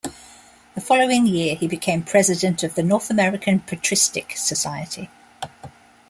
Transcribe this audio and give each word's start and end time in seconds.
The 0.73 0.81
following 0.81 1.27
year, 1.27 1.53
he 1.53 1.67
became 1.67 2.01
president 2.01 2.63
of 2.63 2.73
the 2.73 2.81
North 2.81 3.11
American 3.11 3.59
Patristic 3.59 4.35
Society. 4.35 5.11